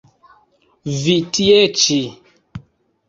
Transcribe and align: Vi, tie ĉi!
Vi, 1.03 1.15
tie 1.39 1.59
ĉi! 1.83 2.01